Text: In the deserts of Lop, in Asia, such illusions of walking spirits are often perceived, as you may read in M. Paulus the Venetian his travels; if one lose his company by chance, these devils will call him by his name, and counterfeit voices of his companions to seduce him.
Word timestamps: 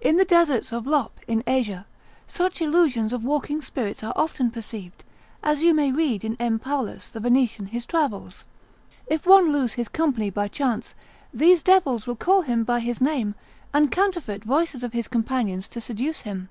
In 0.00 0.16
the 0.16 0.24
deserts 0.24 0.72
of 0.72 0.86
Lop, 0.86 1.12
in 1.28 1.44
Asia, 1.46 1.86
such 2.26 2.60
illusions 2.60 3.12
of 3.12 3.22
walking 3.22 3.62
spirits 3.62 4.02
are 4.02 4.12
often 4.16 4.50
perceived, 4.50 5.04
as 5.40 5.62
you 5.62 5.72
may 5.72 5.92
read 5.92 6.24
in 6.24 6.34
M. 6.40 6.58
Paulus 6.58 7.06
the 7.06 7.20
Venetian 7.20 7.66
his 7.66 7.86
travels; 7.86 8.42
if 9.06 9.24
one 9.24 9.52
lose 9.52 9.74
his 9.74 9.88
company 9.88 10.30
by 10.30 10.48
chance, 10.48 10.96
these 11.32 11.62
devils 11.62 12.08
will 12.08 12.16
call 12.16 12.42
him 12.42 12.64
by 12.64 12.80
his 12.80 13.00
name, 13.00 13.36
and 13.72 13.92
counterfeit 13.92 14.42
voices 14.42 14.82
of 14.82 14.94
his 14.94 15.06
companions 15.06 15.68
to 15.68 15.80
seduce 15.80 16.22
him. 16.22 16.48